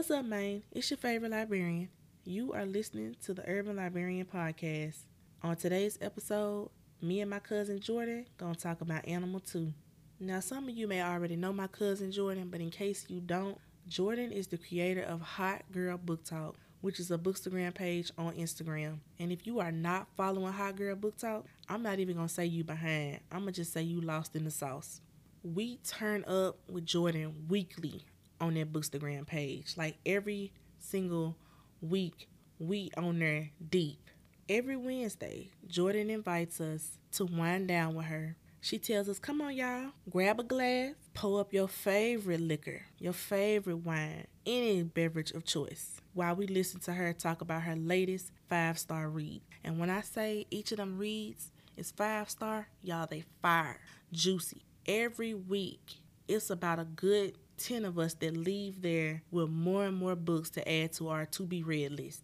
[0.00, 0.62] What's up, man?
[0.72, 1.90] It's your favorite librarian.
[2.24, 4.96] You are listening to the Urban Librarian Podcast.
[5.42, 6.70] On today's episode,
[7.02, 9.70] me and my cousin Jordyn gonna talk about Animal 2.
[10.18, 13.58] Now, some of you may already know my cousin Jordyn, but in case you don't,
[13.90, 18.32] Jordyn is the creator of Hott Girl Book Talk, which is a bookstagram page on
[18.36, 19.00] Instagram.
[19.18, 22.46] And if you are not following Hott Girl Book Talk, I'm not even gonna say
[22.46, 23.20] you behind.
[23.30, 25.02] I'm gonna just say you lost in the sauce.
[25.42, 28.06] We turn up with Jordyn weekly
[28.40, 29.74] on that bookstagram page.
[29.76, 31.36] Like every single
[31.80, 34.10] week, we on there deep.
[34.48, 38.36] Every Wednesday, Jordyn invites us to wind down with her.
[38.60, 43.14] She tells us, Come on, y'all, grab a glass, pull up your favorite liquor, your
[43.14, 48.32] favorite wine, any beverage of choice, while we listen to her talk about her latest
[48.48, 49.40] five star read.
[49.64, 53.80] And when I say each of them reads is five star, y'all, they fire,
[54.12, 54.62] juicy.
[54.86, 55.94] Every week,
[56.28, 60.50] it's about a good 10 of us that leave there with more and more books
[60.50, 62.22] to add to our to be read list.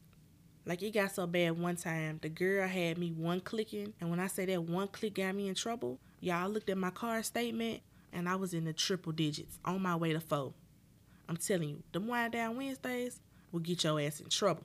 [0.65, 4.19] Like it got so bad one time, the girl had me one clicking, and when
[4.19, 7.83] I say that one click got me in trouble, y'all looked at my card statement
[8.13, 10.55] and I was in the triple digits on my way to four.
[11.29, 13.21] I'm telling you, the wind down Wednesdays
[13.53, 14.65] will get your ass in trouble.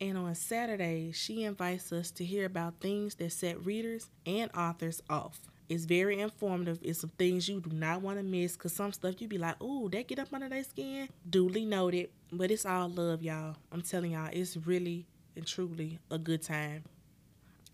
[0.00, 5.02] And on Saturday, she invites us to hear about things that set readers and authors
[5.08, 5.40] off.
[5.68, 6.78] It's very informative.
[6.82, 9.60] It's some things you do not want to miss because some stuff you be like,
[9.62, 11.08] ooh, that get up under their skin.
[11.28, 12.10] Duly noted.
[12.30, 13.56] But it's all love, y'all.
[13.72, 16.84] I'm telling y'all, it's really and truly a good time.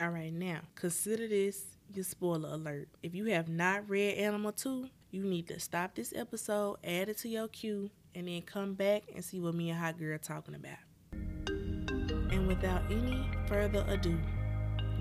[0.00, 2.88] All right, now consider this your spoiler alert.
[3.02, 7.18] If you have not read Animal 2, you need to stop this episode, add it
[7.18, 10.54] to your queue, and then come back and see what me and Hot Girl talking
[10.54, 10.78] about.
[12.30, 14.16] And without any further ado,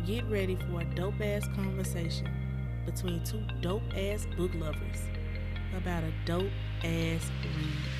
[0.06, 2.49] get ready for a dope ass conversation
[2.86, 5.08] between two dope ass book lovers
[5.76, 6.52] about a dope
[6.84, 8.00] ass read.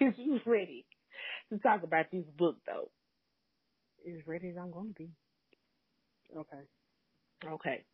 [0.46, 0.86] Ready
[1.50, 2.90] to talk about this book though?
[4.06, 5.10] As ready as I'm going to be.
[6.36, 6.62] Okay.
[7.46, 7.84] Okay.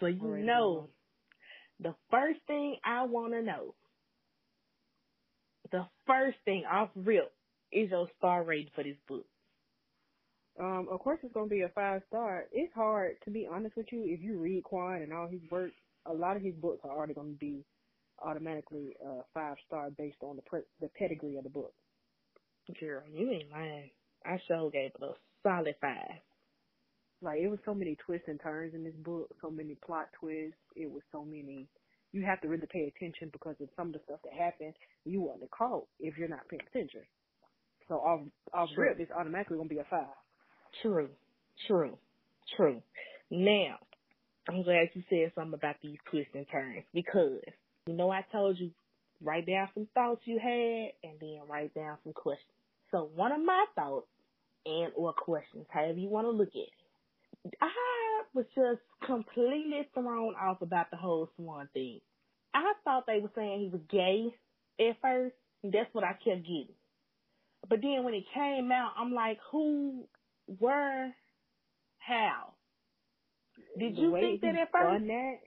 [0.00, 0.90] So you Alright, know
[1.80, 3.74] the first thing I wanna know.
[5.72, 7.28] The first thing off real
[7.72, 9.26] is your star rating for this book.
[10.60, 12.46] Um, of course it's gonna be a five star.
[12.52, 14.04] It's hard to be honest with you.
[14.06, 15.72] If you read K'Wan and all his work,
[16.06, 17.64] a lot of his books are already gonna be
[18.22, 21.74] automatically uh five star based on the pre- the pedigree of the book.
[22.80, 23.90] Girl, you ain't lying.
[24.24, 25.14] I sure gave it a
[25.46, 26.18] solid five.
[27.22, 30.58] Like it was so many twists and turns in this book, so many plot twists.
[30.74, 31.66] It was so many.
[32.12, 34.74] You have to really pay attention because of some of the stuff that happened.
[35.04, 37.02] You wasn't caught if you're not paying attention.
[37.88, 38.20] So off
[38.52, 38.84] off Sure.
[38.84, 40.06] rip, it's automatically gonna be a five.
[40.82, 41.08] True.
[41.66, 41.96] True.
[42.56, 42.82] True.
[43.30, 43.78] Now,
[44.48, 47.40] I'm glad you said something about these twists and turns because
[47.86, 48.70] you know I told you
[49.22, 52.50] write down some thoughts you had and then write down some questions.
[52.90, 54.06] So one of my thoughts
[54.66, 60.34] and or questions, however you want to look at it, I was just completely thrown
[60.34, 62.00] off about the whole Swan thing.
[62.54, 64.34] I thought they were saying he was gay
[64.80, 65.36] at first.
[65.64, 66.74] That's what I kept getting.
[67.68, 70.08] But then when it came out, I'm like, who,
[70.58, 71.14] where,
[71.98, 72.54] how?
[73.78, 75.06] Did you think that at first?
[75.06, 75.38] That?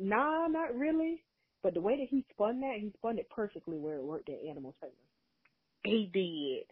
[0.00, 1.22] Nah, not really.
[1.62, 4.40] But the way that he spun that, he spun it perfectly where it worked at
[4.48, 4.92] Animal's favor.
[5.84, 6.66] He did.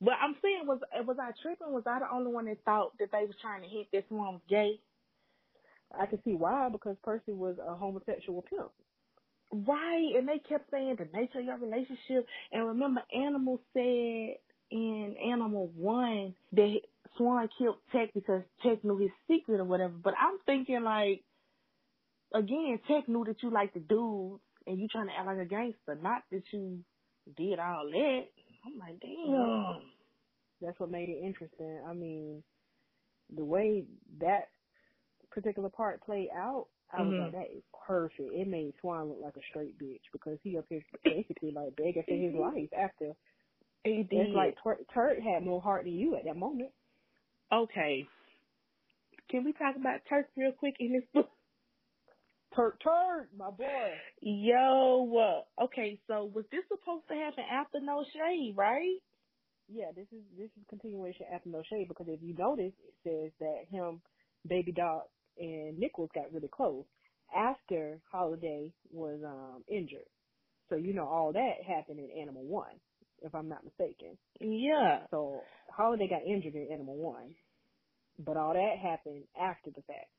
[0.00, 1.72] But I'm saying, was was I tripping?
[1.72, 4.34] Was I the only one that thought that they was trying to hint that someone
[4.34, 4.78] was gay?
[5.98, 8.70] I can see why because Percy was a homosexual pimp.
[9.52, 12.26] Right, and they kept saying the nature of your relationship.
[12.52, 14.36] And remember, Animal said
[14.70, 16.80] in Animal One that
[17.16, 19.94] Swan killed Tech because Tech knew his secret or whatever.
[20.02, 21.22] But I'm thinking like,
[22.34, 25.44] again, Tech knew that you like the dudes and you trying to act like a
[25.44, 26.80] gangster, not that you
[27.36, 28.24] did all that.
[28.66, 29.82] I'm like, damn.
[30.62, 31.82] That's what made it interesting.
[31.88, 32.42] I mean,
[33.36, 33.86] the way
[34.20, 34.50] that
[35.32, 37.18] particular part played out, I was Mhm.
[37.18, 38.20] like, that is perfect.
[38.32, 42.04] It made Swan look like a straight bitch because he up here basically like begging
[42.08, 43.14] for his life after.
[43.84, 44.10] He did.
[44.12, 46.72] It's like Tur- Turk had more heart than you at that moment.
[47.52, 48.08] okay.
[49.30, 51.30] Can we talk about Turk real quick in this book?
[52.56, 53.92] Turk, Turk, my boy.
[54.22, 58.98] Yo, okay, so was this supposed to happen after No Shade, right?
[59.68, 63.32] Yeah, this is this is continuation after No Shade because if you notice, it says
[63.40, 64.00] that him,
[64.48, 65.08] Baby Doc,
[65.38, 66.84] and Nichols got really close,
[67.36, 70.08] after Holiday was um injured.
[70.70, 72.80] So you know all that happened in Animal One,
[73.22, 74.18] if I'm not mistaken.
[74.40, 75.06] Yeah.
[75.10, 77.34] So Holiday got injured in Animal One,
[78.18, 80.10] but all that happened after the fact.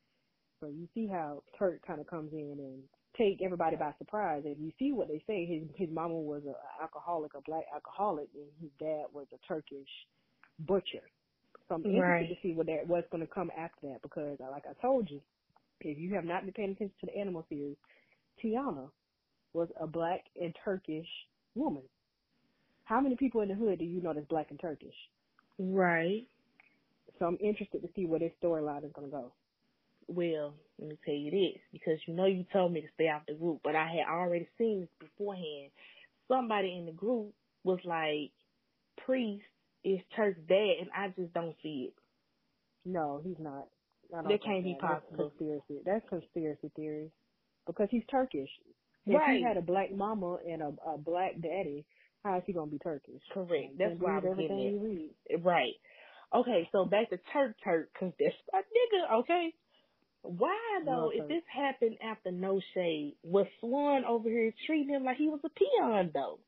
[0.60, 2.84] So you see how Turk kind of comes in and
[3.18, 4.44] take everybody by surprise.
[4.46, 5.46] And you see what they say.
[5.46, 9.90] His his mama was a alcoholic, a black alcoholic, and his dad was a Turkish
[10.60, 11.04] butcher.
[11.70, 12.30] So I'm interested Right.
[12.30, 15.22] to see what that what's going to come after that because, like I told you,
[15.82, 17.78] if you have not been paying attention to the animal series,
[18.44, 18.90] Tiana
[19.54, 21.08] was a black and Turkish
[21.56, 21.84] woman.
[22.86, 24.96] How many people in the hood do you know that's black and Turkish?
[25.60, 26.28] Right.
[27.20, 29.34] So I'm interested to see where this storyline is going to go.
[30.08, 33.24] Well, let me tell you this, because you know you told me to stay out
[33.28, 35.72] the group, but I had already seen this beforehand.
[36.30, 37.34] Somebody in the group
[37.64, 38.34] was like,
[39.06, 39.46] Priest
[39.84, 41.96] is Turk's dad, and I just don't see it.
[42.86, 43.70] No, he's not.
[44.26, 45.32] That can't be That's possible.
[45.32, 45.82] conspiracy.
[45.86, 47.12] That's conspiracy theory.
[47.68, 48.50] Because he's Turkish.
[49.08, 49.26] If Right.
[49.26, 51.86] he had a black mama and a, a black daddy,
[52.24, 53.24] how is he gonna be Turkish?
[53.34, 53.78] Correct.
[53.78, 55.16] That's can't why I'm getting read.
[55.44, 55.76] Right.
[56.36, 59.56] Okay, so back to Turk Turk, cause that's my nigga, okay?
[60.28, 65.18] Why though, if this happened after No Shade, was Swan over here treating him like
[65.18, 66.40] he was a peon though?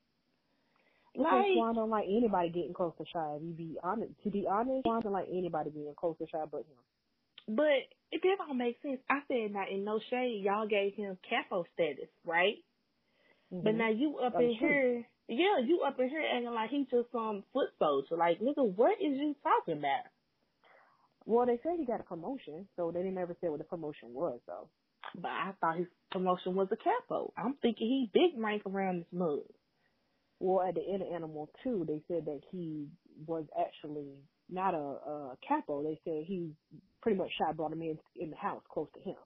[1.16, 3.36] Like, Swan don't like anybody getting close to Shy.
[3.36, 6.44] If you be honest, to be honest, Swan don't like anybody getting close to Shy
[6.50, 6.78] but him.
[7.48, 9.00] but if it that don't make sense.
[9.10, 12.56] I said now in No Shade, y'all gave him capo status, right?
[13.62, 13.76] But Mhm.
[13.76, 14.80] now you up That in true.
[14.80, 18.16] here, yeah, you up in here acting like he just some foot soldier.
[18.16, 20.06] Like, nigga, what is you talking about?
[21.30, 24.14] Well, they said he got a promotion, so they didn't ever say what the promotion
[24.14, 24.70] was though.
[25.14, 27.32] But I thought his promotion was a capo.
[27.38, 29.40] I'm thinking he big rank around this mug.
[30.40, 32.88] Well, at the end of Animal Two, they said that he
[33.26, 34.16] was actually
[34.50, 35.82] not a, a capo.
[35.84, 36.52] They said he
[37.02, 39.16] pretty much Shy brought him in in the house close to him.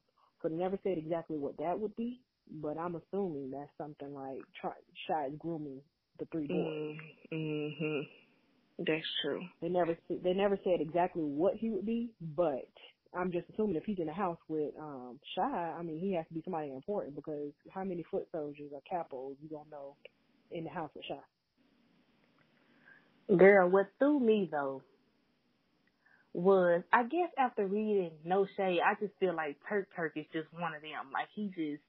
[0.42, 4.46] So they never said exactly what that would be, but I'm assuming that's something like
[4.60, 4.72] try,
[5.08, 5.82] Shy is grooming
[6.18, 6.78] the three boys.
[7.32, 8.23] Mm-hmm.
[8.78, 9.42] That's true.
[9.62, 12.68] They never they never said exactly what he would be, but
[13.16, 16.26] I'm just assuming if he's in the house with um Shy, I mean he has
[16.28, 19.96] to be somebody important because how many foot soldiers or capos you gonna know
[20.50, 21.40] in the house with Shy?
[23.36, 24.82] Girl, what threw me though
[26.34, 30.52] was I guess after reading No Shade, I just feel like Turk Turk is just
[30.52, 31.12] one of them.
[31.12, 31.82] Like he just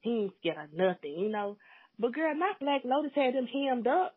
[0.00, 1.58] he ain't scared of nothing, you know.
[1.98, 4.16] But girl, not Black Lotus had them hemmed up.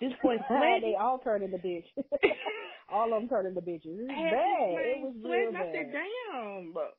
[0.00, 1.84] This boy they all turned into bitch.
[2.92, 3.96] all of them turned into bitches.
[3.98, 4.86] It was Had bad.
[4.86, 5.56] It was real sweating.
[5.56, 5.72] I bad.
[5.74, 6.72] said, damn.
[6.72, 6.96] But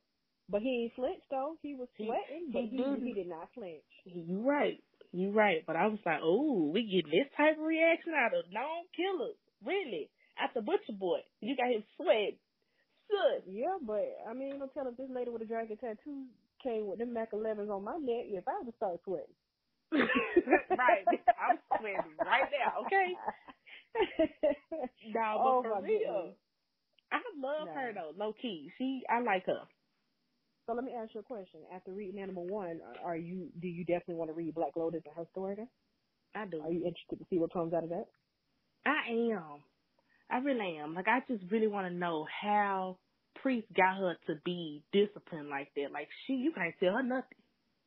[0.49, 1.55] But he ain't flinched though.
[1.61, 3.05] He was sweating, he but he didn't.
[3.05, 3.85] he did not flinch.
[4.05, 4.81] you right.
[5.13, 5.63] You right.
[5.65, 9.38] But I was like, oh, we getting this type of reaction out of known killers.
[9.63, 10.09] Really?
[10.38, 11.19] At the Butcher Boy.
[11.39, 12.38] You got him sweating.
[13.07, 13.44] Sus.
[13.47, 16.25] Yeah, but I mean, you know, tell if this lady with a dragon tattoo
[16.61, 19.33] came with them Mac 11s on my neck, if I would start sweating.
[19.93, 21.05] Right.
[21.39, 23.13] I'm sweating right now, okay?
[25.13, 25.99] No, but oh, for real.
[25.99, 26.35] goodness.
[27.11, 28.69] I love her though, low key.
[28.77, 29.61] She I like her.
[30.65, 31.61] So let me ask you a question.
[31.73, 35.15] After reading Animal One, are you do you definitely want to read Black Lotus and
[35.15, 35.55] her story?
[36.35, 36.61] I do.
[36.61, 38.05] Are you interested to see what comes out of that?
[38.85, 39.63] I am.
[40.29, 40.93] I really am.
[40.93, 42.97] Like I just really want to know how
[43.41, 45.91] Priest got her to be disciplined like that.
[45.93, 47.37] Like she, you can't tell her nothing.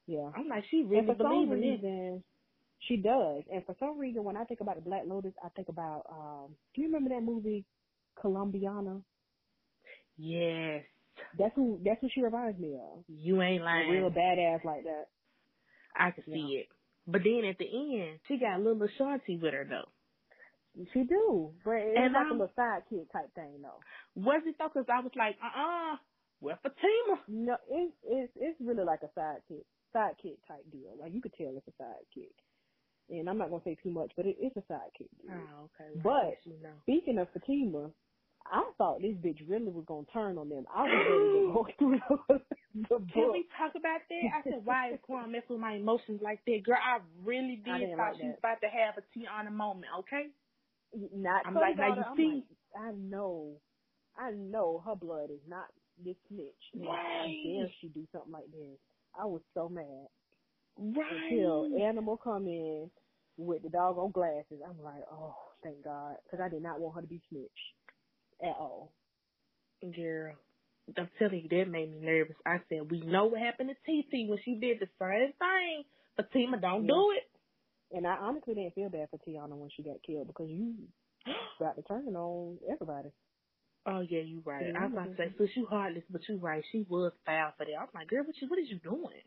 [0.07, 0.31] Yeah.
[0.37, 1.71] I'm like she and really for some believes in it.
[1.73, 2.25] reason,
[2.89, 3.43] she does.
[3.53, 6.55] And for some reason, when I think about the Black Lotus, I think about um.
[6.75, 7.65] Do you remember that movie
[8.21, 9.01] Colombiana?
[10.17, 10.83] Yes,
[11.39, 11.81] That's who.
[11.85, 13.05] That's what she reminds me of.
[13.09, 15.07] you ain't A real badass like that.
[15.97, 16.69] I can see it.
[17.07, 19.89] But then at the end, she got little Ashanti with her though.
[20.93, 23.81] She do, but it's And like I'm- a little sidekick type thing, though.
[24.15, 24.69] Was it though?
[24.69, 25.97] Because I was like, uh uh-uh, uh,
[26.41, 27.21] where Fatima?
[27.29, 30.97] No, it's it's it's really like a sidekick sidekick type deal.
[31.01, 32.33] Like you could tell it's a sidekick.
[33.09, 35.11] And I'm not gonna say too much, but it, it's a sidekick.
[35.23, 35.33] Deal.
[35.33, 35.91] Oh, okay.
[36.03, 36.71] But- you know.
[36.83, 37.91] Speaking of Fatima,
[38.47, 40.65] I thought this bitch really was gonna turn on them.
[40.75, 42.01] I was ready to go through
[42.75, 43.09] the book.
[43.13, 44.31] Can we talk about that?
[44.35, 46.63] I said, why is K'Wan messing with my emotions like that?
[46.65, 49.93] Girl, I really did I thought like she was about to have a Tiana moment,
[50.01, 50.29] okay?
[51.15, 52.45] Not I'm so like, now you see?
[52.75, 53.61] like, I know,
[54.19, 55.67] I know her blood is not
[56.05, 56.65] this snitch.
[56.75, 58.79] And How dare she do something like this?
[59.19, 60.09] I was so mad
[60.79, 61.09] Right.
[61.31, 62.91] until Animal come in
[63.39, 64.61] with the doggone glasses.
[64.69, 67.51] I'm like, oh, thank God, because I did not want her to be snitch
[68.43, 68.93] at all.
[69.97, 70.35] Girl,
[70.97, 72.37] I'm telling you, that made me nervous.
[72.47, 75.85] I said, we know what happened to TT when she did the same thing.
[76.17, 77.31] Fatima, don't do it.
[77.93, 80.75] And I honestly didn't feel bad for Tiana when she got killed because you
[81.61, 83.11] got to turn on everybody.
[83.87, 84.67] Oh yeah, you right.
[84.67, 86.63] Yeah, I was about to say, so you heartless, but you right.
[86.71, 87.73] She was foul for that.
[87.79, 89.25] I'm like, girl, what you what is you doing?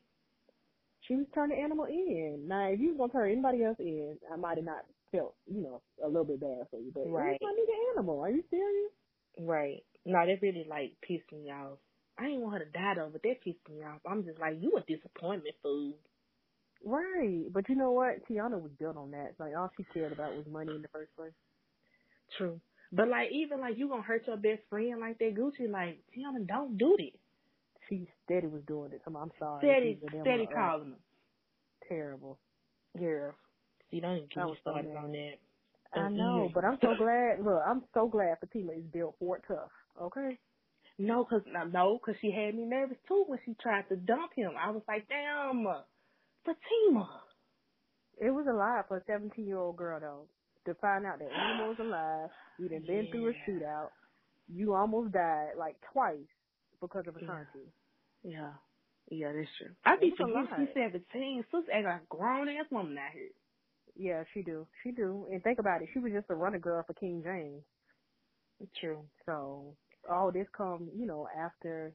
[1.08, 2.46] She was turning animal in.
[2.48, 5.62] Now, if you was gonna turn anybody else in, I might have not felt, you
[5.62, 6.92] know, a little bit bad for you.
[6.94, 7.40] But Right.
[7.42, 8.20] my nigga animal.
[8.22, 8.92] Are you serious?
[9.40, 9.84] Right.
[10.06, 11.80] No, that really like pissed me off.
[12.18, 14.02] I didn't want her to die though, but that pissed me off.
[14.06, 15.94] I'm just like, you a disappointment, fool.
[16.86, 17.46] Right.
[17.52, 18.26] But you know what?
[18.28, 19.34] Tiana was built on that.
[19.40, 21.34] Like all she cared about was money in the first place.
[22.38, 22.60] True.
[22.96, 26.48] But like even like you gonna hurt your best friend like that, Gucci, like Tiana,
[26.48, 27.20] don't do this.
[27.90, 29.02] She steady was doing it.
[29.08, 29.66] I'm, I'm sorry.
[29.66, 31.00] Steady, She's a damn, steady uh, calling them.
[31.90, 32.38] Terrible.
[32.98, 33.34] Girl.
[33.90, 35.34] See, don't even That get me was so started on that.
[35.94, 37.40] I Don't know, but I'm so glad.
[37.44, 39.72] Look, I'm so glad Fatima is built for it tough.
[40.00, 40.38] Okay.
[41.00, 44.32] No, cause no, no, cause she had me nervous too when she tried to dump
[44.36, 44.52] him.
[44.60, 45.66] I was like, damn,
[46.46, 47.22] Fatima.
[48.22, 50.28] It was a lot for a 17 year old girl though
[50.65, 52.29] to find out that Animal was alive.
[52.60, 53.89] You done been through a shootout.
[54.48, 56.17] You almost died like twice
[56.82, 57.24] because of Yeah.
[57.24, 57.72] Ashanti.
[58.24, 58.53] Yeah,
[59.10, 59.75] yeah, that's true.
[59.86, 60.60] I be It's a forgetting lot.
[60.60, 61.43] she's seventeen.
[61.51, 63.29] Sis act like a grown ass woman out here.
[63.96, 64.67] Yeah, she do.
[64.84, 65.27] She do.
[65.32, 65.89] And think about it.
[65.93, 67.63] She was just a runner girl for King James.
[68.60, 69.03] It's true.
[69.25, 69.75] So
[70.10, 71.93] all this come, you know, after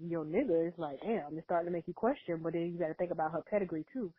[0.00, 2.40] your nigga is like, damn, it's starting to make you question.
[2.42, 4.12] But then you got to think about her pedigree too.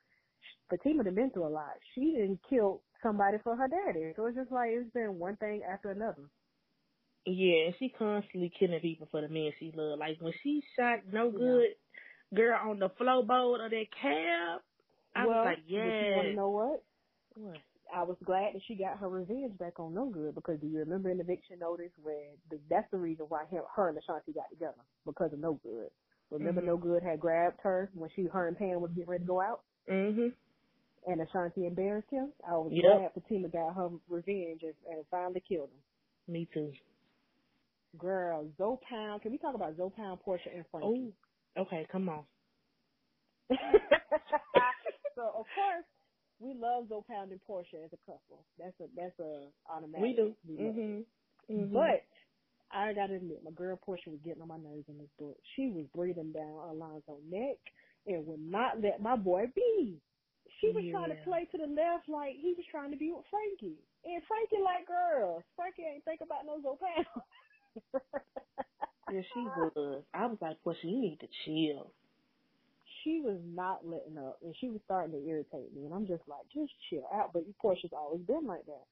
[0.70, 1.74] Fatima done been through a lot.
[1.94, 4.14] She didn't kill somebody for her daddy.
[4.18, 6.30] So it's just like it's been one thing after another.
[7.26, 10.00] Yeah, and she constantly killing people for the men she love.
[10.00, 11.38] Like when she shot no Yeah.
[11.38, 11.70] good
[12.36, 14.62] girl on the flowboat of that cab,
[15.16, 16.84] I well, was like, but you want to know what?
[17.36, 17.62] What?
[17.94, 20.80] I was glad that she got her revenge back on No Good because do you
[20.80, 24.50] remember in eviction notice where the, that's the reason why him, her and Ashanti got
[24.52, 25.90] together because of No Good.
[26.32, 26.66] Remember Mhm.
[26.66, 29.42] No Good had grabbed her when she her and Pam was getting ready to go
[29.42, 30.34] out Mhm.
[31.08, 32.34] And Ashanti embarrassed him.
[32.48, 32.84] I was Yep.
[32.84, 35.82] glad Fatima got her revenge and, and finally killed him.
[36.34, 36.72] Me too.
[37.98, 39.22] Girl, Zoe Pound.
[39.22, 41.14] Can we talk about Zoe Pound, Portia, and Frankie?
[41.58, 42.24] Oh, okay, come on.
[45.16, 45.86] so of course
[46.40, 48.44] we love Zoe Pound and Portia as a couple.
[48.60, 50.02] That's a that's a automatic.
[50.02, 50.36] We do.
[50.50, 51.06] Mhm.
[51.50, 51.74] Mhm.
[51.74, 52.04] But
[52.72, 55.38] I gotta admit, my girl Portia was getting on my nerves in this book.
[55.56, 56.44] She was breathing down
[56.76, 57.58] Alonzo's neck
[58.08, 60.02] and would not let my boy be.
[60.66, 63.26] She was trying to play to the left like he was trying to be with
[63.30, 63.78] Frankie.
[64.06, 65.44] And Frankie like girls.
[65.56, 67.08] Frankie ain't think about no Zoe Pound.
[69.14, 70.04] yeah, she was.
[70.14, 71.92] I was like, Portia, you need to chill.
[73.04, 76.24] she was not letting up and she was starting to irritate me and I'm just
[76.28, 77.34] like, just chill out.
[77.34, 78.86] But Portia's always been like that.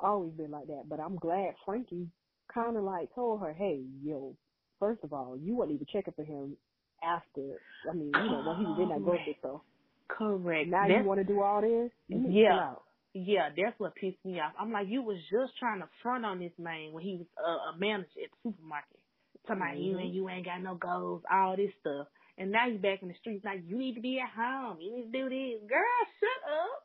[0.00, 0.84] Always been like that.
[0.88, 2.08] But I'm glad Frankie
[2.52, 4.36] kinda like told her, Hey, yo,
[4.80, 6.56] first of all, you weren't even checking for him
[7.02, 9.62] after I mean, you know, when he was in that oh, grocery store.
[10.08, 10.68] Correct.
[10.68, 11.90] Now That's- you wanna do all this?
[12.10, 12.74] To Yeah.
[13.16, 14.52] Yeah, that's what pissed me off.
[14.58, 17.70] I'm like, you was just trying to front on this man when he was uh,
[17.72, 18.98] a manager at the supermarket.
[19.46, 22.08] Talking about you and you ain't got no goals, all this stuff.
[22.38, 24.80] And now you back in the streets like, you need to be at home.
[24.80, 25.62] You need to do this.
[25.68, 26.82] Girl, shut up.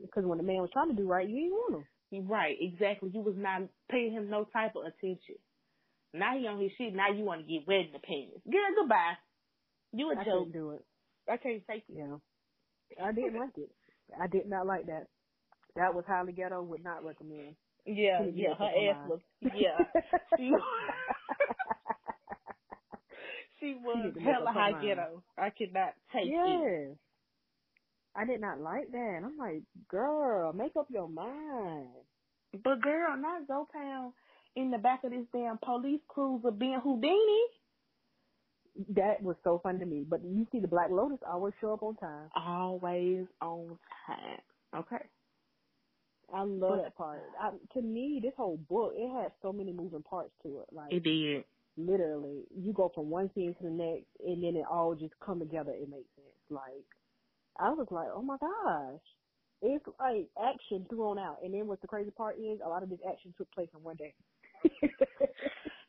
[0.00, 2.28] Because when the man was trying to do right, you didn't want him.
[2.28, 3.10] Right, exactly.
[3.14, 5.36] You was not paying him no type of attention.
[6.12, 6.94] Now he on his shit.
[6.94, 8.42] Now you want to get wedding pants.
[8.50, 9.14] Girl, goodbye.
[9.92, 10.52] You a I joke.
[10.52, 10.84] do it.
[11.28, 11.96] I can't take it.
[11.96, 12.16] Yeah.
[13.02, 13.70] I didn't like it.
[14.20, 15.06] I did not like that.
[15.76, 17.56] That was highly ghetto, would not recommend.
[17.86, 19.20] Yeah, yeah, her ass was,
[19.54, 19.78] yeah.
[20.38, 20.52] She,
[23.60, 25.22] she was to hella high ghetto.
[25.38, 26.98] I could not take it.
[28.14, 29.20] I did not like that.
[29.24, 31.88] I'm like, girl, make up your mind.
[32.52, 34.12] But girl, not Zoe Pound
[34.56, 37.42] in the back of this damn police cruiser being Houdini.
[38.94, 40.04] That was so fun to me.
[40.08, 42.30] But you see, the Black Lotus always show up on time.
[42.36, 44.40] Always on time.
[44.76, 45.04] Okay.
[46.34, 47.22] I love But- that part.
[47.40, 50.66] I, to me, this whole book it has so many moving parts to it.
[50.72, 51.44] Like It did.
[51.76, 55.40] literally, you go from one scene to the next, and then it all just come
[55.40, 55.72] together.
[55.72, 56.28] It makes sense.
[56.48, 56.86] Like
[57.58, 59.00] I was like, oh my gosh,
[59.60, 61.36] it's like action thrown out.
[61.44, 63.82] And then what the crazy part is, a lot of this action took place in
[63.82, 64.14] one day.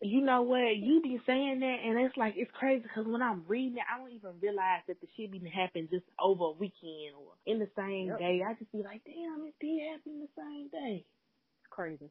[0.04, 0.76] You know what?
[0.76, 3.98] You be saying that, and it's like it's crazy because when I'm reading it, I
[3.98, 7.70] don't even realize that the shit be happen just over a weekend or in the
[7.78, 8.20] same Yep.
[8.20, 8.42] day.
[8.46, 11.06] I just be like, damn, it did happen the same day.
[11.06, 12.10] It's crazy.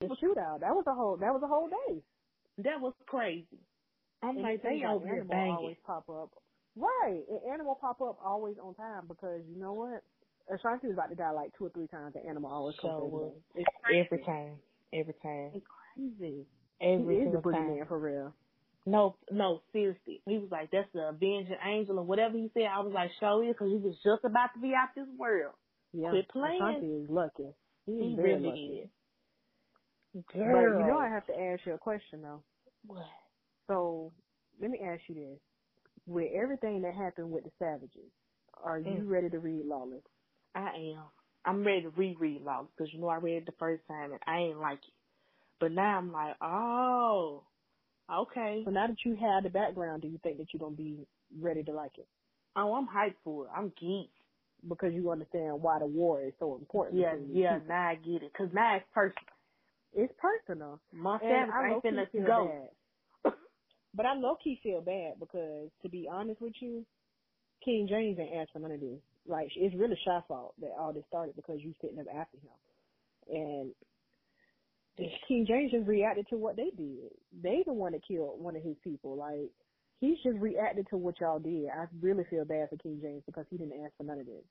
[0.00, 2.00] The shootout that was a whole that was a whole day.
[2.58, 3.58] That was crazy.
[4.22, 5.56] I'm And like, they over here banging.
[5.56, 6.30] always pop up.
[6.76, 10.02] Right, and animal pop up always on time because you know what?
[10.52, 12.14] Ashanti was about to die like two or three times.
[12.14, 13.66] The animal always So comes.
[13.66, 13.70] It's.
[13.90, 14.58] Every time.
[14.92, 15.50] Every time.
[15.54, 16.46] It's crazy.
[16.80, 17.86] Every he is single the time.
[17.88, 18.32] for real.
[18.86, 20.20] No, no, seriously.
[20.26, 22.64] He was like, that's the avenging angel or whatever he said.
[22.70, 25.54] I was like, show it because he was just about to be out this world.
[25.92, 26.60] Yeah, Quit playing.
[26.60, 27.48] Ashanti is lucky.
[27.86, 28.58] He is He really lucky.
[28.84, 28.88] is.
[30.32, 30.72] Girl.
[30.74, 32.42] But you know I have to ask you a question though.
[32.86, 33.04] What?
[33.68, 34.12] So
[34.60, 35.38] let me ask you this:
[36.06, 38.12] With everything that happened with the Savages,
[38.62, 39.08] are you Mm.
[39.08, 40.02] ready to read Lawless?
[40.54, 41.04] I am.
[41.44, 44.20] I'm ready to reread Lawless because you know I read it the first time and
[44.26, 44.94] I ain't like it.
[45.60, 47.42] But now I'm like, oh,
[48.12, 48.62] okay.
[48.64, 51.06] So now that you have the background, do you think that you're gonna be
[51.40, 52.06] ready to like it
[52.56, 53.50] Oh, I'm hyped for it.
[53.56, 54.08] I'm geeked.
[54.68, 57.00] because you understand why the war is so important?
[57.00, 57.54] Yeah, yeah.
[57.54, 57.68] people?
[57.68, 58.32] Now I get it.
[58.36, 59.34] Cause now it's personal.
[59.92, 60.80] It's personal.
[60.92, 62.68] My family I ain't finna go.
[63.24, 63.32] bad.
[63.96, 66.84] But I low key feel bad because, to be honest with you,
[67.64, 68.98] King James ain't asked for none of this.
[69.26, 72.58] Like, it's really Shy fault that all this started because you sitting up after him.
[73.30, 73.70] And
[75.28, 77.10] King James just reacted to what they did.
[77.42, 79.16] They the one that killed one of his people.
[79.16, 79.50] Like,
[80.00, 81.68] he's just reacted to what y'all did.
[81.68, 84.44] I really feel bad for King James because he didn't ask for none of this.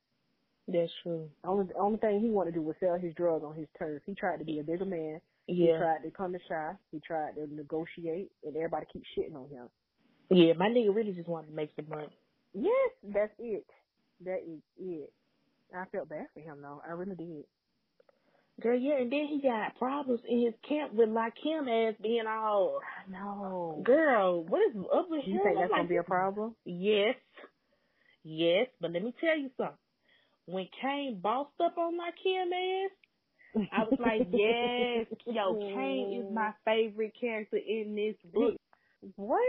[0.68, 1.30] That's true.
[1.44, 4.02] Only the only thing he wanted to do was sell his drug on his turf.
[4.06, 5.20] He tried to be a bigger man.
[5.48, 5.74] Yeah.
[5.74, 6.72] He tried to come to Shy.
[6.92, 9.68] He tried to negotiate, and everybody keeps shitting on him.
[10.30, 12.08] Yeah, my nigga really just wanted to make some money.
[12.54, 13.66] Yes, that's it.
[14.24, 15.12] That is it.
[15.76, 16.82] I felt bad for him though.
[16.88, 17.44] I really did.
[18.62, 22.26] Girl, yeah, and then he got problems in his camp with like him as being
[22.28, 23.82] all I know.
[23.84, 25.38] girl, what is up with Do him?
[25.38, 26.56] you think that's gonna be a problem?
[26.66, 27.16] Yes.
[28.24, 29.76] Yes, but let me tell you something.
[30.46, 36.34] When Kane bossed up on my Kim ass, I was like, yes, yo, Kane is
[36.34, 38.56] my favorite character in this book.
[39.16, 39.42] What?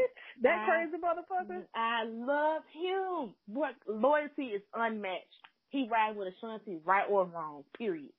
[0.43, 1.63] That I- crazy motherfucker?
[1.75, 3.35] I love him.
[3.47, 5.25] What loyalty is unmatched.
[5.69, 8.11] He ride with a Ashanti, right or wrong, period.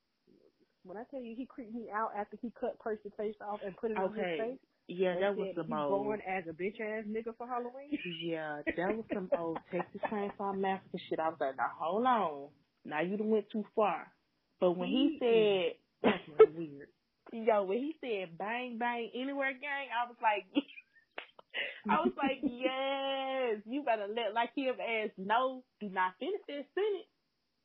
[0.85, 3.75] When I tell you he creeped me out after he cut Percy's face off and
[3.77, 4.37] put it on his Okay.
[4.39, 4.59] face.
[4.87, 6.05] Yeah, that was said some old.
[6.05, 7.97] going as a bitch ass nigga for Halloween.
[8.21, 11.19] Yeah, that was some old Texas Chainsaw Massacre shit.
[11.19, 12.49] I was like, now hold on.
[12.85, 14.11] Now you done went too far.
[14.59, 15.25] But when he mm-hmm.
[15.25, 16.89] said, That's weird.
[17.33, 20.45] yo, when he said bang bang anywhere gang, I was like,
[21.89, 26.65] I was like, yes, you better let like him as no, do not finish that
[26.75, 27.09] sentence.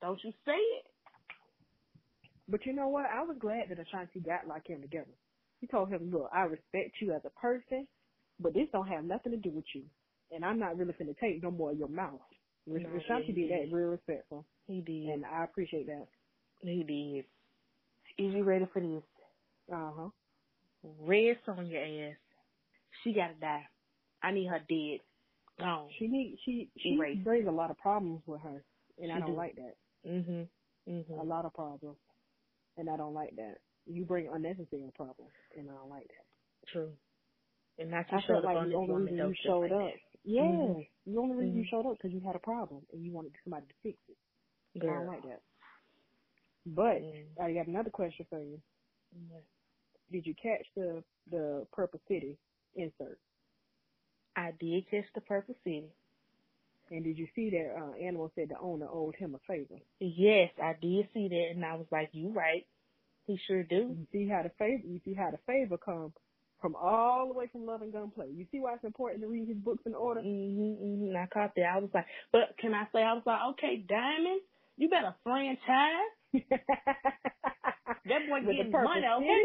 [0.00, 0.86] Don't you say it.
[2.50, 3.06] But you know what?
[3.06, 5.14] I was glad that Ashanti got like him together.
[5.60, 7.86] He told him, look, I respect you as a person,
[8.40, 9.82] but this don't have nothing to do with you.
[10.32, 12.20] And I'm not really finna take no more of your mouth.
[12.66, 14.44] No, Ashanti did that real respectful.
[14.66, 15.06] He did.
[15.08, 16.06] And I appreciate that.
[16.60, 17.24] He did.
[18.24, 19.02] Is you ready for this?
[19.72, 20.08] Uh huh.
[21.00, 22.16] Red Sonja ass.
[23.02, 23.66] She gotta die.
[24.22, 25.00] I need her dead.
[25.58, 25.88] Gone.
[25.98, 27.24] She need she she Erased.
[27.24, 28.62] brings a lot of problems with her,
[29.02, 29.36] and I don't do.
[29.36, 29.76] like that.
[30.06, 30.48] Mhm.
[30.88, 31.20] Mhm.
[31.20, 31.96] A lot of problems,
[32.76, 33.56] and I don't like that.
[33.86, 36.26] You bring unnecessary problems, and I don't like that.
[36.72, 36.92] True.
[37.78, 39.72] And not you I showed felt up like on the only reason you showed like
[39.72, 40.74] up, yeah,
[41.06, 43.66] the only reason you showed up because you had a problem and you wanted somebody
[43.66, 44.16] to fix it.
[44.76, 44.82] that.
[44.90, 45.42] I don't like that.
[46.66, 47.26] But Mm.
[47.40, 48.60] I got another question for you.
[50.12, 52.38] Did you catch the the Purple City
[52.74, 53.18] insert?
[54.36, 55.90] I did catch the Purple City.
[56.90, 59.76] And did you see that uh, Animal said the owner owed him a favor?
[60.00, 62.66] Yes, I did see that, and I was like, "You right?
[63.26, 66.12] He sure do." You see how the favor you see how the favor come
[66.60, 68.30] from all the way from Love and Gunplay.
[68.34, 70.20] You see why it's important to read his books in order?
[70.20, 70.78] Mhm.
[70.80, 71.16] Mhm.
[71.16, 71.64] I caught that.
[71.64, 74.40] I was like, but can I say I was like, okay, Diamond,
[74.76, 76.10] you better franchise.
[78.06, 79.44] That boy With getting money, okay?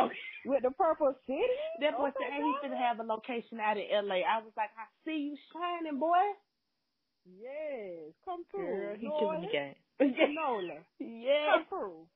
[0.00, 0.18] Okay.
[0.46, 1.42] With the Purple City?
[1.80, 2.68] That boy Oh said my hey, he God.
[2.68, 4.22] finna have a location out in LA.
[4.26, 6.22] I was like, I see you shining, boy.
[7.26, 8.66] Yes, come through.
[8.66, 9.74] Girl, he the game.
[10.34, 12.06] Nola, yes, come through.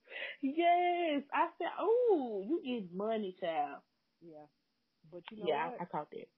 [0.42, 1.23] yes.
[1.33, 3.81] I said, oh, you get money, child.
[4.21, 4.47] Yeah.
[5.11, 5.81] But you know yeah, what?
[5.81, 6.29] I, I caught that.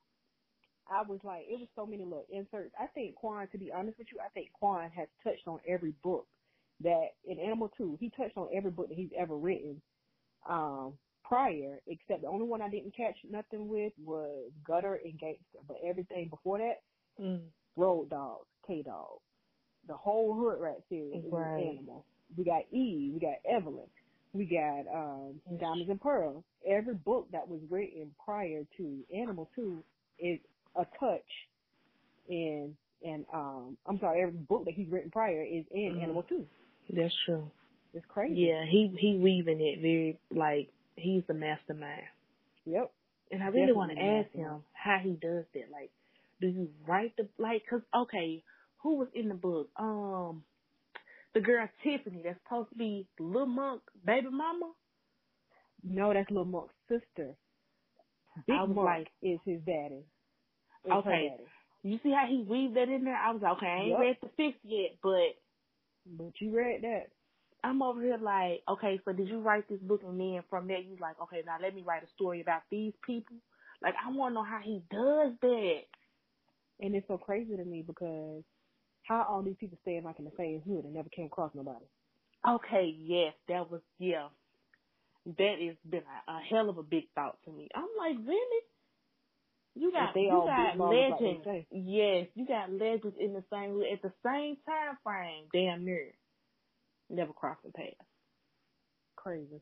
[0.90, 2.74] I was like, it was so many little inserts.
[2.78, 5.94] I think K'Wan, to be honest with you, I think K'Wan has touched on every
[6.02, 6.26] book
[6.82, 9.80] that in Animal Two, he touched on every book that he's ever written
[10.48, 15.58] um, prior, except the only one I didn't catch nothing with was Gutter and Gangster.
[15.66, 16.76] But everything before that,
[17.20, 17.40] Mm.
[17.76, 19.18] Road Dogs, K Dog,
[19.88, 21.74] the whole Hood Rat series is Right.
[21.76, 22.04] Animal.
[22.38, 23.88] We got E, we got Evelyn,
[24.32, 25.40] we got um.
[25.58, 26.44] Diamonds and Pearls.
[26.66, 29.82] Every book that was written prior to Animal Two
[30.20, 30.38] is
[30.76, 31.30] a touch
[32.28, 36.02] in and um I'm sorry, every book that he's written prior is in Mhm.
[36.04, 36.46] Animal Two.
[36.90, 37.50] That's true.
[37.92, 38.40] It's crazy.
[38.42, 42.04] Yeah, he he weaving it very like he's the mastermind.
[42.66, 42.92] Yep.
[43.32, 45.70] And I really want to ask him how he does that.
[45.72, 45.90] Like,
[46.40, 47.62] do you write the like?
[47.68, 48.42] Cause okay,
[48.82, 49.68] who was in the book?
[49.76, 50.44] Um,
[51.34, 54.72] the girl Tiffany that's supposed to be Lil Monk baby mama.
[55.82, 57.36] No, that's Lil Monk's sister.
[58.46, 60.04] Big I was Monk like- is his daddy.
[60.86, 61.28] Her Okay.
[61.30, 61.44] daddy.
[61.82, 63.16] You see how he weaved that in there?
[63.16, 64.00] I was like, okay, I ain't Yup.
[64.00, 65.36] read the fix yet, but
[66.06, 67.10] But you read that.
[67.62, 70.78] I'm over here like, okay, so did you write this book and then from there
[70.78, 73.36] you like, okay, now let me write a story about these people?
[73.82, 75.80] Like I want to know how he does that.
[76.80, 78.42] And it's so crazy to me because
[79.10, 81.84] how all these people staying like in the same hood and never came across nobody.
[82.48, 84.28] Okay, yes, that was yeah.
[85.26, 87.68] That has been a, a hell of a big thought to me.
[87.74, 88.62] I'm like, really?
[89.74, 91.66] You got they you all got like legends.
[91.72, 95.44] yes, you got legends in the same hood at the same time frame.
[95.52, 96.12] Damn near.
[97.10, 97.94] Never crossing paths.
[99.16, 99.60] Crazy.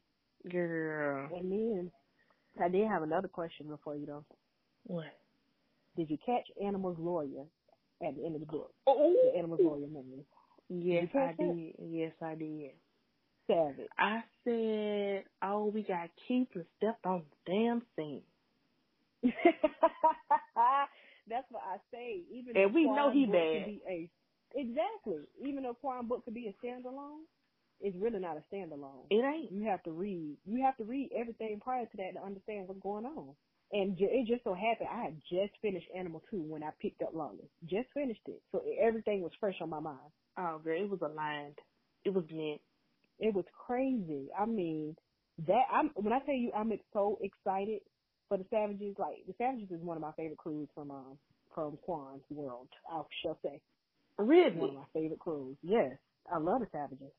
[0.50, 1.30] Girl.
[1.34, 1.90] And then
[2.62, 4.24] I did have another question before you though.
[4.84, 5.06] What?
[5.96, 7.46] Did you catch Animal's lawyer
[8.06, 8.72] at the end of the book?
[8.86, 10.24] Oh, The Animal's lawyer name.
[10.68, 11.38] Yes, I that?
[11.38, 11.74] did.
[11.90, 12.70] Yes, I did.
[13.46, 13.88] Savage.
[13.98, 18.22] I said, oh, we got Keith and stepped on the damn scene.
[21.28, 22.22] That's what I say.
[22.32, 23.80] Even And we know K'Wan he bad.
[23.88, 24.10] a,
[24.54, 25.22] exactly.
[25.44, 27.24] Even though K'Wan book could be a standalone,
[27.80, 29.06] it's really not a standalone.
[29.10, 29.52] It ain't.
[29.52, 30.36] You have to read.
[30.46, 33.34] You have to read everything prior to that to understand what's going on.
[33.72, 37.10] And it just so happened I had just finished Animal Two when I picked up
[37.14, 37.50] Lawless.
[37.66, 40.10] Just finished it, so everything was fresh on my mind.
[40.38, 41.58] Oh, girl, it was aligned.
[42.04, 42.60] It was meant.
[43.18, 44.28] It was crazy.
[44.38, 44.96] I mean,
[45.46, 47.80] that I'm when I tell you I'm so excited
[48.28, 48.96] for the Savages.
[48.98, 51.18] Like the Savages is one of my favorite crews from um
[51.54, 52.68] from K'Wan's world.
[52.90, 53.60] I shall say
[54.18, 55.56] Really, one of my favorite crews.
[55.62, 55.92] Yes,
[56.32, 57.12] I love the Savages.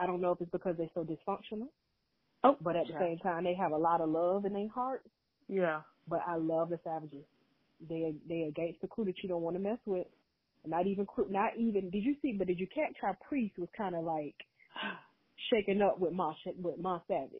[0.00, 1.68] I don't know if it's because they're so dysfunctional,
[2.44, 3.00] Oh, but at the yeah.
[3.00, 5.02] same time they have a lot of love in their heart.
[5.48, 5.80] Yeah.
[6.08, 7.24] But I love the Savages.
[7.88, 10.06] They they against the crew that you don't want to mess with.
[10.66, 11.26] Not even crew.
[11.30, 11.90] Not even.
[11.90, 12.32] Did you see?
[12.32, 14.34] But did you catch how Priest was kind of like
[15.50, 17.30] shaken up with my with my Savage?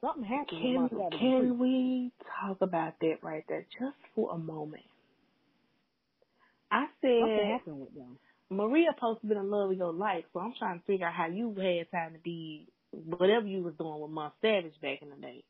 [0.00, 1.18] Something happened with Can Savage.
[1.18, 1.60] can Priest.
[1.60, 4.84] we talk about that right there just for a moment?
[6.70, 6.86] I
[7.20, 8.18] Something said happened with them.
[8.50, 11.14] Maria supposed to be in love with your life, so I'm trying to figure out
[11.14, 15.10] how you had time to be whatever you was doing with Mon Savage back in
[15.10, 15.44] the day.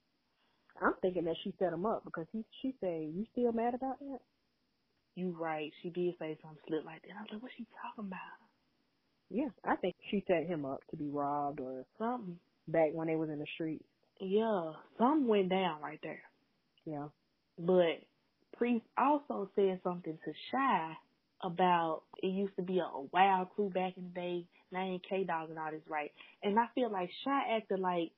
[0.80, 3.98] I'm thinking that she set him up because he she said, "You still mad about
[3.98, 4.20] that?"
[5.16, 7.10] You right, she did say something slip like that.
[7.18, 8.38] I was like, what's she talking about?
[9.30, 12.38] Yeah, I think she set him up to be robbed or Something.
[12.68, 13.84] back when they was in the streets.
[14.20, 16.22] Yeah, something went down right there.
[16.84, 17.08] Yeah.
[17.58, 18.00] But
[18.56, 20.96] Priest also said something to Shy
[21.42, 25.50] about it used to be a, wild crew back in the day, named K Dog
[25.50, 26.10] and all this, right?
[26.42, 28.12] And I feel like Shy acted like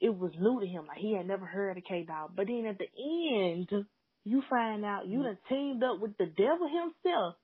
[0.00, 2.32] it was new to him, like he had never heard of K Dog.
[2.36, 3.84] But then at the end,
[4.24, 7.36] you find out you done teamed up with the devil himself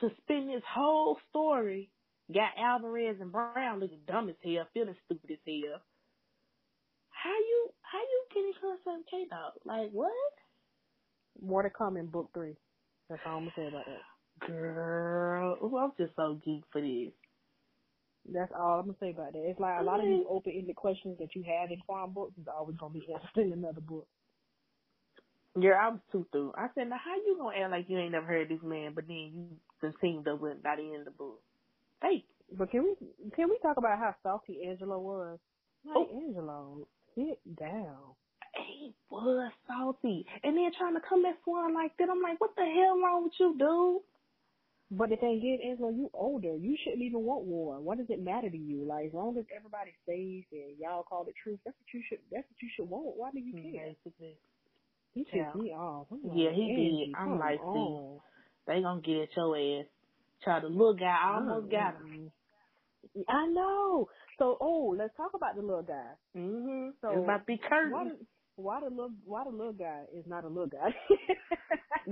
[0.00, 1.90] to spin this whole story.
[2.32, 5.80] Got Alvarez and Brown looking dumb as hell, feeling stupid as hell.
[7.10, 9.52] How you how you getting to K Dog?
[9.64, 10.10] Like what?
[11.40, 12.56] More to come in book three.
[13.08, 14.15] That's all I'm gonna say about that.
[14.44, 17.12] Girl, ooh, I'm just so geek for this.
[18.32, 19.48] That's all I'm gonna say about that.
[19.48, 20.34] It's like a lot of these mm-hmm.
[20.34, 23.80] open-ended questions that you have in K'Wan books is always gonna be answered in another
[23.80, 24.06] book.
[25.58, 26.52] Yeah, I was too through.
[26.56, 28.92] I said, now how you gonna act like you ain't never heard of this man,
[28.94, 29.46] but then you
[29.80, 31.40] done teamed up with by the end of the book?
[32.02, 32.94] Hey, But can we
[33.34, 35.38] can we talk about how salty Angelo was?
[35.84, 36.08] Like Oh.
[36.26, 37.96] Angelo, sit down.
[38.68, 40.26] He was salty.
[40.42, 43.24] And then trying to come at Swan like that, I'm like, what the hell wrong
[43.24, 44.02] with you, dude?
[44.90, 46.54] But the thing is, Angelo, you older.
[46.56, 47.80] You shouldn't even want war.
[47.80, 48.84] What does it matter to you?
[48.84, 52.18] Like as long as everybody's safe and y'all call it truth, that's what you should.
[52.30, 53.16] That's what you should want.
[53.16, 53.86] Why do you care?
[54.04, 54.36] Basically.
[55.14, 55.52] He pissed Yeah.
[55.54, 56.06] me off.
[56.12, 56.66] I'm Yeah, like, he
[57.08, 57.14] did.
[57.16, 58.20] I'm come like, see, on.
[58.68, 59.86] They gonna get at your ass.
[60.44, 62.30] Try the little guy I almost got him.
[63.16, 63.24] Mm.
[63.28, 64.08] I know.
[64.38, 66.12] So, oh, let's talk about the little guy.
[66.36, 66.90] Mm-hmm.
[67.00, 67.92] So, about to be Why curtain.
[68.08, 68.26] the,
[68.62, 70.94] why the little why the little guy is not a little guy?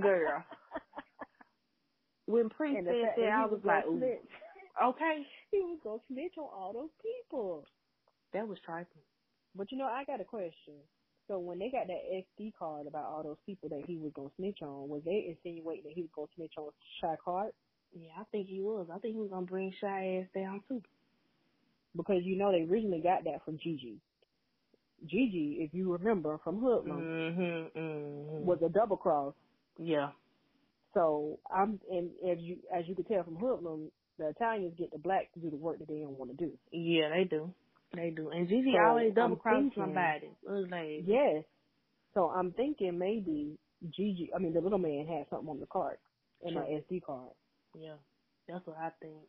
[0.00, 0.42] Girl.
[2.26, 4.18] When Prince And said that, I was like, snitch.
[4.84, 5.26] okay.
[5.50, 7.64] He was gonna snitch on all those people.
[8.32, 9.04] That was trifling.
[9.54, 10.74] But you know, I got a question.
[11.28, 12.02] So when they got that
[12.40, 15.84] SD card about all those people that he was gonna snitch on, was they insinuating
[15.84, 17.52] that he was gonna snitch on Shy Card?
[17.96, 18.88] Yeah, I think he was.
[18.92, 20.82] I think he was gonna bring Shy ass down too.
[21.96, 24.00] Because you know they originally got that from Gigi.
[25.06, 27.78] Gigi, if you remember from Hoodlum, Mm-hmm.
[27.78, 28.44] mm-hmm.
[28.46, 29.34] was a double cross.
[29.78, 30.08] yeah.
[30.94, 34.98] So I'm and as you as you could tell from Hoodlum, the Italians get the
[34.98, 36.52] blacks to do the work that they don't want to do.
[36.72, 37.52] Yeah, they do.
[37.94, 38.30] They do.
[38.30, 40.26] And Gigi So, always double cross somebody.
[40.26, 41.44] It was like, Yes.
[42.14, 43.58] So I'm thinking maybe
[43.90, 45.98] Gigi, I mean the little man had something on the card,
[46.42, 46.80] in that Sure.
[46.90, 47.32] SD card.
[47.78, 47.96] yeah.
[48.48, 49.22] That's what I think.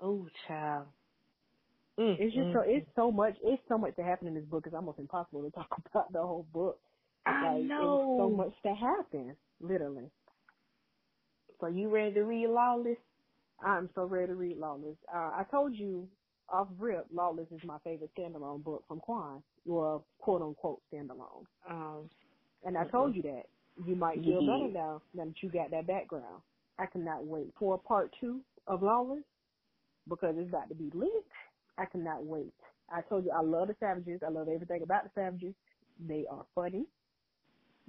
[0.00, 0.86] Oh, child.
[1.98, 4.44] Mm, It's just mm, so it's so much it's so much to happen in this
[4.44, 4.64] book.
[4.66, 6.80] It's almost impossible to talk about the whole book.
[7.26, 8.16] I like know.
[8.18, 10.10] so much to happen, literally.
[11.64, 12.98] So you ready to read Lawless?
[13.64, 14.96] I'm so ready to read Lawless.
[15.10, 16.06] Uh, I told you
[16.50, 19.40] off rip, Lawless is my favorite standalone book from K'Wan.
[19.64, 21.46] Well, quote unquote standalone.
[21.70, 22.10] Um,
[22.66, 23.44] And I told you that.
[23.86, 24.46] You might feel did.
[24.46, 26.42] better now now that you got that background.
[26.78, 29.24] I cannot wait for part two of Lawless
[30.06, 31.24] because it's about to be lit.
[31.78, 32.52] I cannot wait.
[32.92, 34.20] I told you I love the Savages.
[34.22, 35.54] I love everything about the Savages.
[36.06, 36.84] They are funny.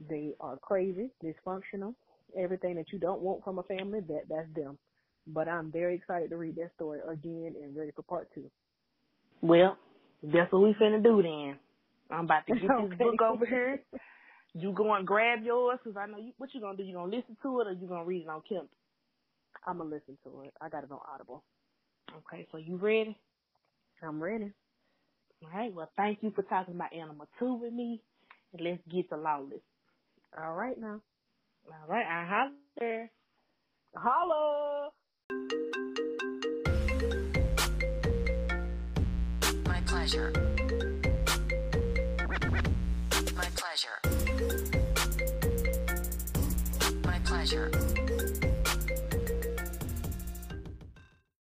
[0.10, 1.94] They are crazy, dysfunctional.
[2.38, 4.78] Everything that you don't want from a family, that that's them.
[5.28, 8.52] But I'm very excited to read that story again and ready for part two.
[9.41, 9.78] well,
[10.24, 11.60] that's what we finna do then.
[12.12, 12.98] I'm about to get this Okay.
[13.00, 13.82] book over here.
[14.54, 16.34] You go and grab yours, cause I know you.
[16.38, 16.84] What you gonna do?
[16.84, 18.69] You gonna listen to it, or you gonna read it on Kindle?
[19.65, 20.54] I'm gonna listen to it.
[20.62, 21.43] I got it on Audible.
[22.17, 23.17] Okay, so you ready?
[24.04, 24.52] I'm ready.
[25.43, 25.74] All right.
[25.74, 28.02] Well, thank you for talking about Animal Two with me,
[28.54, 29.62] and let's get to Lawless.
[30.38, 31.02] All right now.
[31.67, 33.12] All right, I holler.
[33.95, 34.89] Holla!
[39.65, 40.32] My pleasure.
[43.36, 43.99] My pleasure.
[47.04, 47.94] My pleasure.